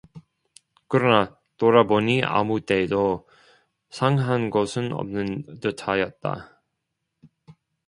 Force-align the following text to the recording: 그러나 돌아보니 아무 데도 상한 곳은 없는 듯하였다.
그러나 0.87 1.37
돌아보니 1.57 2.23
아무 2.23 2.59
데도 2.59 3.27
상한 3.91 4.49
곳은 4.49 4.93
없는 4.93 5.59
듯하였다. 5.59 6.63